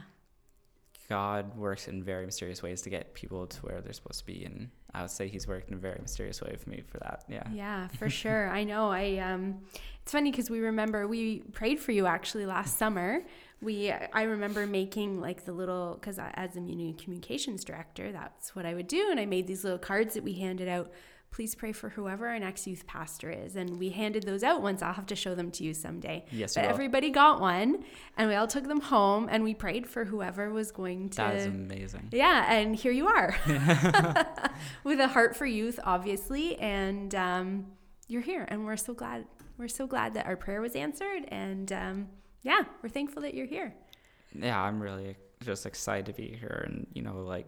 God 1.09 1.57
works 1.57 1.89
in 1.89 2.03
very 2.03 2.25
mysterious 2.25 2.63
ways 2.63 2.83
to 2.83 2.91
get 2.91 3.15
people 3.15 3.47
to 3.47 3.61
where 3.61 3.81
they're 3.81 3.93
supposed 3.93 4.21
to 4.21 4.27
be, 4.27 4.45
and 4.45 4.71
I 4.95 5.03
would 5.03 5.11
say 5.11 5.29
He's 5.29 5.47
worked 5.47 5.69
in 5.69 5.75
a 5.75 5.79
very 5.79 5.99
mysterious 6.01 6.41
way 6.41 6.57
for 6.57 6.71
me 6.71 6.83
for 6.87 6.99
that. 6.99 7.25
Yeah. 7.29 7.43
Yeah, 7.53 7.89
for 7.89 8.09
sure. 8.09 8.49
I 8.49 8.65
know. 8.65 8.91
I 8.91 9.19
um, 9.19 9.61
it's 10.03 10.13
funny 10.13 10.31
because 10.31 10.51
we 10.51 10.61
remember 10.61 11.07
we 11.07 11.41
prayed 11.53 11.81
for 11.81 11.93
you 11.93 12.07
actually 12.07 12.47
last 12.47 12.79
summer. 12.79 13.23
We 13.61 13.91
I 13.91 14.23
remember 14.23 14.67
making 14.67 15.21
like 15.21 15.45
the 15.45 15.53
little 15.53 15.99
because 16.01 16.19
as 16.19 16.53
community 16.53 16.95
communications 17.03 17.65
director, 17.65 18.11
that's 18.13 18.57
what 18.57 18.65
I 18.65 18.75
would 18.75 18.89
do, 18.89 19.09
and 19.11 19.21
I 19.21 19.27
made 19.27 19.47
these 19.47 19.65
little 19.65 19.79
cards 19.79 20.15
that 20.15 20.25
we 20.25 20.35
handed 20.35 20.69
out. 20.69 20.91
Please 21.35 21.57
pray 21.57 21.73
for 21.73 21.89
whoever 21.89 22.29
our 22.29 22.39
next 22.39 22.65
youth 22.65 22.87
pastor 22.87 23.29
is, 23.29 23.57
and 23.57 23.77
we 23.77 23.91
handed 23.91 24.23
those 24.23 24.45
out 24.45 24.63
once. 24.63 24.83
I'll 24.83 24.93
have 24.93 25.07
to 25.07 25.17
show 25.17 25.35
them 25.35 25.51
to 25.51 25.65
you 25.65 25.75
someday. 25.75 26.25
Yes, 26.31 26.55
but 26.55 26.63
everybody 26.63 27.11
got 27.11 27.41
one, 27.41 27.83
and 28.17 28.29
we 28.29 28.37
all 28.37 28.47
took 28.47 28.69
them 28.69 28.81
home, 28.81 29.29
and 29.29 29.43
we 29.43 29.53
prayed 29.53 29.85
for 29.89 30.05
whoever 30.05 30.51
was 30.51 30.71
going 30.71 31.09
to. 31.11 31.17
That 31.17 31.35
is 31.35 31.47
amazing. 31.47 32.11
Yeah, 32.13 32.55
and 32.55 32.77
here 32.77 32.93
you 32.93 33.09
are 33.09 33.37
with 34.85 35.01
a 35.01 35.09
heart 35.09 35.35
for 35.35 35.45
youth, 35.45 35.81
obviously, 35.83 36.57
and 36.59 37.13
um, 37.17 37.67
you're 38.07 38.23
here, 38.23 38.45
and 38.47 38.65
we're 38.65 38.77
so 38.77 38.95
glad. 38.95 39.27
We're 39.59 39.67
so 39.67 39.89
glad 39.89 40.15
that 40.15 40.27
our 40.27 40.37
prayer 40.37 40.61
was 40.61 40.77
answered, 40.77 41.25
and 41.33 41.73
um, 41.73 42.09
yeah, 42.43 42.63
we're 42.81 42.91
thankful 42.91 43.23
that 43.23 43.35
you're 43.35 43.49
here. 43.49 43.75
Yeah, 44.33 44.63
I'm 44.63 44.81
really 44.81 45.17
just 45.43 45.67
excited 45.67 46.07
to 46.07 46.13
be 46.13 46.37
here, 46.39 46.63
and 46.69 46.87
you 46.95 47.03
know, 47.03 47.25
like 47.25 47.47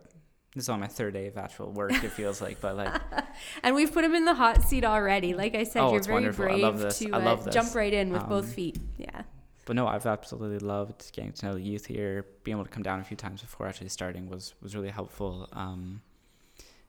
this 0.56 0.64
is 0.64 0.68
on 0.68 0.80
my 0.80 0.86
third 0.88 1.12
day 1.14 1.26
of 1.28 1.36
actual 1.36 1.70
work. 1.70 1.92
It 1.92 2.10
feels 2.10 2.40
like, 2.40 2.60
but 2.60 2.76
like, 2.76 3.00
And 3.62 3.74
we've 3.76 3.92
put 3.92 4.04
him 4.04 4.14
in 4.14 4.24
the 4.24 4.34
hot 4.34 4.62
seat 4.64 4.84
already. 4.84 5.34
Like 5.34 5.54
I 5.54 5.62
said, 5.64 5.82
Oh, 5.82 5.88
you're 5.90 5.98
it's 5.98 6.06
very 6.08 6.14
wonderful. 6.14 6.46
I 6.46 6.48
brave 6.48 6.62
love 6.62 6.78
this. 6.80 6.98
to 7.00 7.12
I 7.12 7.18
love 7.18 7.40
uh, 7.40 7.44
this. 7.44 7.54
jump 7.54 7.74
right 7.74 7.92
in 7.92 8.10
with 8.10 8.26
both 8.28 8.46
Um, 8.46 8.50
feet. 8.50 8.78
Yeah, 8.96 9.22
but 9.66 9.76
no, 9.76 9.86
I've 9.86 10.06
absolutely 10.06 10.58
loved 10.58 11.12
getting 11.12 11.32
to 11.32 11.46
know 11.46 11.52
the 11.54 11.62
youth 11.62 11.86
here. 11.86 12.24
Being 12.42 12.56
able 12.56 12.64
to 12.64 12.70
come 12.70 12.82
down 12.82 12.98
a 13.00 13.04
few 13.04 13.16
times 13.16 13.42
before 13.42 13.66
actually 13.68 13.90
starting 13.90 14.28
was 14.28 14.54
was 14.62 14.74
really 14.74 14.90
helpful. 14.90 15.48
Um, 15.52 16.00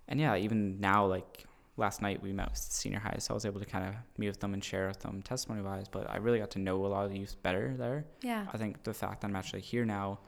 and 0.07 0.19
yeah, 0.19 0.35
even 0.37 0.79
now, 0.79 1.05
like 1.05 1.43
last 1.75 2.01
night 2.01 2.23
we 2.23 2.31
met 2.31 2.49
with 2.49 2.57
senior 2.57 2.99
high, 2.99 3.17
so 3.19 3.33
I 3.33 3.35
was 3.35 3.45
able 3.45 3.59
to 3.59 3.65
kind 3.65 3.85
of 3.87 3.93
meet 4.17 4.29
with 4.29 4.39
them 4.39 4.53
and 4.53 4.63
share 4.63 4.87
with 4.87 5.01
them 5.01 5.21
testimony 5.21 5.61
wise. 5.61 5.87
But 5.89 6.09
I 6.09 6.17
really 6.17 6.39
got 6.39 6.51
to 6.51 6.59
know 6.59 6.85
a 6.85 6.87
lot 6.87 7.03
of 7.05 7.11
the 7.11 7.19
youth 7.19 7.35
better 7.43 7.75
there. 7.77 8.05
yeah, 8.21 8.45
I 8.53 8.57
think 8.57 8.83
the 8.83 8.93
fact 8.93 9.21
that 9.21 9.27
I'm 9.27 9.35
actually 9.35 9.61
here 9.61 9.83
now, 9.83 10.19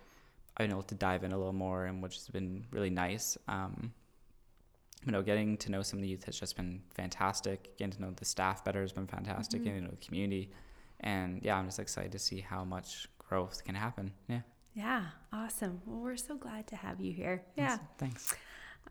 been 0.60 0.72
able 0.72 0.84
to 0.84 0.96
dive 0.96 1.24
in 1.24 1.32
a 1.32 1.38
little 1.38 1.54
more, 1.54 1.86
and 1.86 2.04
which 2.04 2.16
has 2.16 2.28
been 2.28 2.66
really 2.72 2.90
nice. 2.90 3.38
Um, 3.48 3.94
you 5.06 5.12
know, 5.14 5.22
getting 5.24 5.58
to 5.58 5.72
know 5.72 5.82
some 5.82 6.00
of 6.00 6.04
the 6.04 6.10
youth 6.10 6.26
has 6.26 6.38
just 6.40 6.56
been 6.58 6.82
fantastic. 6.94 7.78
Getting 7.78 7.94
to 7.94 8.02
know 8.02 8.12
the 8.12 8.26
staff 8.26 8.64
better 8.66 8.82
has 8.82 8.92
been 8.92 9.08
fantastic. 9.08 9.62
Mhm. 9.62 9.64
Getting 9.64 9.80
to 9.82 9.86
know 9.86 9.92
the 9.92 10.06
community, 10.06 10.52
and 11.00 11.42
yeah, 11.42 11.58
I'm 11.58 11.66
just 11.66 11.80
excited 11.80 12.12
to 12.12 12.20
see 12.20 12.42
how 12.42 12.64
much 12.66 13.08
growth 13.18 13.64
can 13.64 13.76
happen. 13.76 14.12
Yeah. 14.28 14.42
yeah. 14.74 15.06
Awesome. 15.32 15.82
Well, 15.86 16.02
we're 16.02 16.18
so 16.18 16.36
glad 16.36 16.68
to 16.68 16.76
have 16.76 17.00
you 17.00 17.14
here. 17.14 17.44
Yeah. 17.56 17.78
Thanks. 17.98 18.36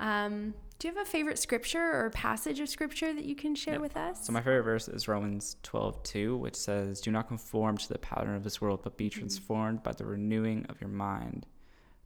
Um, 0.00 0.54
do 0.78 0.86
you 0.88 0.94
have 0.94 1.02
a 1.06 1.10
favorite 1.10 1.38
scripture 1.40 1.82
or 2.04 2.10
passage 2.10 2.60
of 2.60 2.68
scripture 2.68 3.12
that 3.12 3.24
you 3.24 3.34
can 3.34 3.54
share 3.56 3.74
Yep. 3.74 3.80
with 3.82 3.96
us? 3.96 4.24
So 4.24 4.32
my 4.32 4.40
favorite 4.40 4.62
verse 4.62 4.86
is 4.88 5.08
Romans 5.08 5.56
12:2, 5.64 6.36
which 6.38 6.54
says, 6.54 7.00
"Do 7.00 7.10
not 7.10 7.26
conform 7.26 7.76
to 7.78 7.88
the 7.88 7.98
pattern 7.98 8.36
of 8.36 8.44
this 8.44 8.60
world, 8.60 8.82
but 8.84 8.96
be 8.96 9.10
Mm-hmm. 9.10 9.18
transformed 9.18 9.82
by 9.82 9.92
the 9.92 10.06
renewing 10.06 10.64
of 10.66 10.80
your 10.80 10.88
mind. 10.90 11.46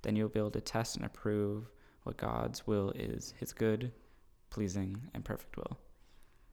Then 0.03 0.17
you'll 0.17 0.29
be 0.29 0.39
able 0.41 0.51
to 0.53 0.61
test 0.61 0.97
and 0.97 1.05
approve 1.05 1.71
what 2.03 2.17
God's 2.17 2.67
will 2.67 2.91
is, 2.91 3.35
His 3.39 3.53
good, 3.53 3.93
pleasing, 4.51 5.09
and 5.15 5.25
perfect 5.25 5.57
will." 5.57 5.79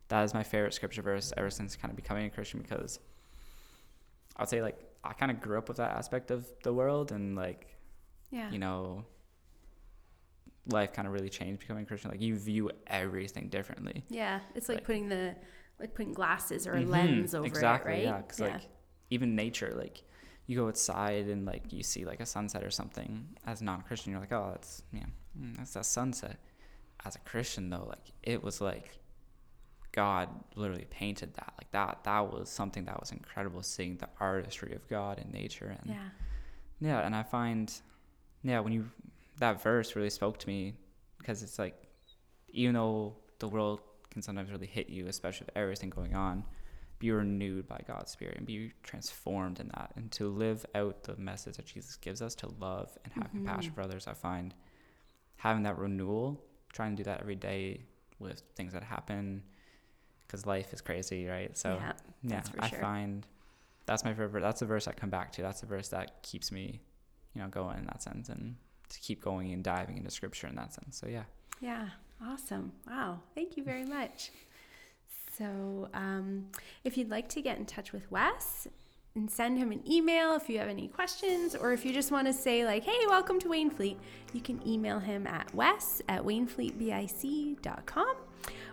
That 0.10 0.24
is 0.24 0.34
my 0.34 0.44
favorite 0.44 0.74
scripture 0.74 1.02
verse 1.02 1.32
ever 1.38 1.50
since 1.50 1.76
kind 1.76 1.92
of 1.92 1.96
becoming 1.96 2.26
a 2.26 2.30
Christian 2.30 2.62
because 2.62 3.00
I 4.36 4.42
would 4.44 4.50
say 4.50 4.62
like 4.62 4.80
I 5.04 5.14
kind 5.14 5.32
of 5.32 5.40
grew 5.40 5.58
up 5.58 5.68
with 5.68 5.78
that 5.78 5.92
aspect 5.92 6.32
of 6.32 6.48
the 6.64 6.74
world 6.74 7.12
and 7.12 7.36
like 7.36 7.76
yeah. 8.32 8.50
you 8.52 8.58
know 8.60 9.06
life 10.68 10.94
kind 10.94 11.08
of 11.08 11.14
really 11.14 11.30
changed 11.30 11.60
becoming 11.60 11.84
a 11.84 11.86
Christian. 11.86 12.12
Like 12.12 12.22
you 12.22 12.36
view 12.38 12.70
everything 12.88 13.50
differently. 13.50 14.04
Yeah, 14.10 14.40
it's 14.56 14.70
like, 14.70 14.78
Like- 14.80 14.86
putting 14.86 15.10
the 15.10 15.36
like 15.80 15.94
putting 15.96 16.14
glasses 16.14 16.68
or 16.68 16.74
a 16.74 16.82
Mhm, 16.82 16.90
lens 16.90 17.34
over 17.34 17.46
exactly, 17.48 17.92
it, 17.92 17.96
right? 17.96 18.04
Yeah, 18.04 18.18
because 18.18 18.40
like 18.42 18.62
even 19.10 19.36
nature, 19.36 19.74
like 19.78 20.04
you 20.50 20.56
go 20.56 20.68
outside 20.68 21.28
and 21.28 21.46
like 21.46 21.72
you 21.72 21.84
see 21.84 22.06
like 22.06 22.20
a 22.20 22.26
sunset 22.26 22.64
or 22.64 22.72
something. 22.72 23.24
As 23.46 23.62
a 23.62 23.66
non-Christian, 23.66 24.12
you're 24.12 24.20
like, 24.20 24.32
oh, 24.32 24.50
that's 24.50 24.82
yeah, 24.92 25.06
mm, 25.40 25.56
that's 25.56 25.74
that 25.76 25.86
sunset. 25.86 26.40
As 27.06 27.16
a 27.16 27.20
Christian, 27.20 27.70
though, 27.70 27.86
like 27.88 28.12
it 28.24 28.44
was 28.44 28.60
like 28.60 28.98
God 29.92 30.28
literally 30.56 30.88
painted 30.90 31.36
that. 31.36 31.54
Like 31.60 31.70
that, 31.74 32.00
that 32.04 32.34
was 32.34 32.50
something 32.50 32.86
that 32.86 33.00
was 33.00 33.12
incredible. 33.12 33.62
Seeing 33.62 33.98
the 33.98 34.10
artistry 34.20 34.74
of 34.74 34.90
God 34.90 35.20
in 35.20 35.32
nature 35.32 35.78
and 35.80 35.92
yeah, 35.92 36.10
yeah, 36.80 37.06
and 37.06 37.16
I 37.16 37.22
find, 37.22 37.72
yeah, 38.42 38.60
when 38.60 38.74
you 38.74 38.90
that 39.38 39.62
verse 39.62 39.96
really 39.96 40.10
spoke 40.10 40.40
to 40.40 40.48
me 40.48 40.74
because 41.20 41.44
it's 41.44 41.60
like, 41.60 41.76
even 42.48 42.74
though 42.74 43.14
the 43.38 43.48
world 43.48 43.82
can 44.10 44.24
sometimes 44.24 44.50
really 44.50 44.66
hit 44.66 44.90
you, 44.90 45.06
especially 45.06 45.46
with 45.46 45.56
everything 45.56 45.92
going 45.92 46.16
on, 46.16 46.44
be 47.00 47.12
renewed 47.12 47.68
by 47.68 47.80
God's 47.88 48.12
Spirit 48.12 48.38
and 48.38 48.46
be 48.46 48.74
transformed 48.84 49.60
in 49.60 49.70
that, 49.70 49.92
and 49.96 50.12
to 50.12 50.28
live 50.28 50.66
out 50.76 51.04
the 51.04 51.16
message 51.16 51.56
that 51.58 51.66
Jesus 51.66 51.96
gives 51.96 52.22
us 52.22 52.36
to 52.36 52.48
love 52.60 52.98
and 53.04 53.14
have 53.14 53.30
compassion 53.32 53.72
Mhm. 53.72 53.76
for 53.76 53.82
others. 53.82 54.06
I 54.08 54.14
find 54.14 54.54
having 55.38 55.64
that 55.64 55.78
renewal, 55.78 56.44
trying 56.74 56.92
to 56.96 56.98
do 56.98 57.04
that 57.06 57.22
every 57.22 57.36
day 57.36 57.86
with 58.20 58.42
things 58.56 58.74
that 58.74 58.84
happen, 58.84 59.44
because 60.28 60.46
life 60.46 60.74
is 60.74 60.82
crazy, 60.82 61.26
right? 61.26 61.58
So 61.58 61.76
yeah, 61.76 61.94
yeah, 62.24 62.44
I 62.60 62.68
sure. 62.70 62.80
find 62.80 63.26
that's 63.86 64.04
my 64.04 64.14
favorite. 64.14 64.42
That's 64.42 64.60
the 64.60 64.66
verse 64.68 64.88
I 64.88 64.92
come 64.92 65.10
back 65.10 65.32
to. 65.34 65.42
That's 65.42 65.62
the 65.62 65.68
verse 65.68 65.88
that 65.90 66.22
keeps 66.22 66.52
me, 66.52 66.82
you 67.34 67.42
know, 67.42 67.48
going 67.48 67.78
in 67.80 67.86
that 67.86 68.04
sense, 68.04 68.28
and 68.30 68.58
to 68.90 69.00
keep 69.00 69.22
going 69.22 69.52
and 69.54 69.64
diving 69.64 69.98
into 69.98 70.12
scripture 70.12 70.48
in 70.48 70.56
that 70.56 70.74
sense. 70.74 70.98
So 70.98 71.08
yeah, 71.08 71.24
yeah. 71.62 71.90
Awesome. 72.22 72.74
Wow. 72.86 73.22
Thank 73.34 73.56
you 73.56 73.64
very 73.64 73.86
much. 73.86 74.32
So, 75.40 75.90
um, 75.94 76.48
if 76.84 76.98
you'd 76.98 77.10
like 77.10 77.30
to 77.30 77.42
get 77.42 77.58
in 77.58 77.66
touch 77.66 77.94
with 77.94 78.12
Wes 78.12 78.68
and 79.16 79.32
send 79.32 79.58
him 79.58 79.72
an 79.72 79.82
email 79.90 80.36
if 80.36 80.50
you 80.50 80.60
have 80.60 80.68
any 80.68 80.90
questions, 80.90 81.56
or 81.56 81.72
if 81.72 81.86
you 81.86 81.94
just 81.94 82.12
want 82.12 82.28
to 82.28 82.34
say, 82.34 82.66
like, 82.66 82.84
hey, 82.84 83.06
welcome 83.08 83.40
to 83.40 83.48
Wainfleet, 83.48 83.96
you 84.34 84.42
can 84.42 84.62
email 84.68 85.00
him 85.00 85.26
at 85.26 85.56
wes 85.56 86.02
at 86.10 86.24
wainfleetbic.com. 86.24 88.16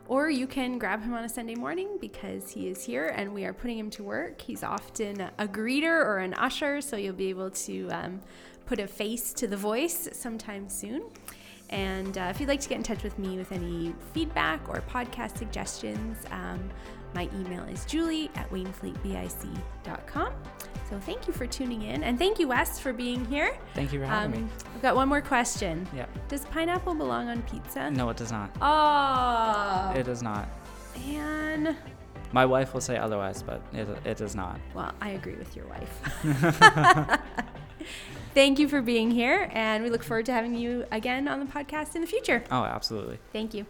Or 0.08 0.28
you 0.28 0.49
can 0.49 0.78
grab 0.78 1.02
him 1.02 1.14
on 1.14 1.23
a 1.23 1.28
Sunday 1.28 1.54
morning 1.54 1.99
because 2.00 2.50
he 2.50 2.68
is 2.68 2.85
here 2.85 3.06
and 3.16 3.32
we 3.32 3.44
are 3.44 3.52
putting 3.52 3.78
him 3.78 3.90
to 3.90 4.02
work. 4.02 4.40
He's 4.40 4.64
often 4.64 5.20
a 5.20 5.46
greeter 5.46 5.85
or 5.85 6.18
an 6.18 6.35
usher, 6.35 6.80
so 6.80 6.96
you'll 6.96 7.14
be 7.14 7.28
able 7.28 7.50
to 7.50 7.88
um, 7.90 8.20
put 8.66 8.80
a 8.80 8.88
face 8.88 9.32
to 9.35 9.46
the 9.46 9.56
voice 9.56 10.08
sometime 10.12 10.68
soon. 10.68 11.04
And 11.70 12.16
uh, 12.16 12.28
if 12.30 12.38
you'd 12.40 12.49
like 12.49 12.61
to 12.61 12.68
get 12.68 12.76
in 12.76 12.82
touch 12.85 13.02
with 13.02 13.18
me 13.18 13.37
with 13.38 13.50
any 13.52 13.94
feedback 14.14 14.61
or 14.68 14.82
podcast 14.88 15.37
suggestions, 15.38 16.18
um, 16.30 16.70
my 17.14 17.28
email 17.35 17.64
is 17.64 17.85
julie 17.87 18.30
at 18.37 18.49
wainfleetbic.com. 18.50 20.32
So 20.88 21.00
thank 21.00 21.26
you 21.26 21.32
for 21.32 21.46
tuning 21.46 21.82
in. 21.82 22.04
And 22.04 22.16
thank 22.18 22.38
you, 22.38 22.46
Wes, 22.49 22.78
for 22.78 22.92
being 22.92 23.25
here. 23.25 23.56
thank 23.75 23.92
you 23.92 23.99
for 23.99 24.06
having 24.06 24.30
me. 24.30 24.38
Um, 24.38 24.50
I've 24.75 24.82
got 24.82 24.94
one 24.94 25.08
more 25.08 25.20
question. 25.20 25.88
Yeah, 25.94 26.06
Does 26.28 26.44
pineapple 26.46 26.94
belong 26.94 27.28
on 27.28 27.42
pizza? 27.42 27.90
no, 27.90 28.08
it 28.11 28.16
does 28.16 28.30
not. 28.30 28.50
Oh, 28.61 29.92
It 29.99 30.04
does 30.04 30.23
not. 30.23 30.49
man. 31.06 31.76
My 32.32 32.44
wife 32.46 32.75
will 32.75 32.80
say 32.80 32.96
otherwise, 32.99 33.42
but 33.42 33.62
it 33.73 33.88
it 34.04 34.16
does 34.16 34.35
not. 34.35 34.61
Well, 34.75 34.92
I 35.00 35.11
agree 35.11 35.37
with 35.37 35.54
your 35.56 35.66
wife. 35.68 36.00
thank 38.37 38.59
you 38.59 38.69
for 38.69 38.83
being 38.83 39.11
here, 39.11 39.49
and 39.52 39.83
we 39.83 39.88
look 39.88 40.05
forward 40.05 40.26
to 40.26 40.33
having 40.33 40.55
you 40.55 40.85
again 40.93 41.26
on 41.26 41.40
the 41.40 41.47
podcast 41.47 41.95
in 41.95 42.02
the 42.02 42.07
future. 42.07 42.45
Oh, 42.50 42.64
absolutely. 42.64 43.19
Thank 43.33 43.55
you. 43.55 43.64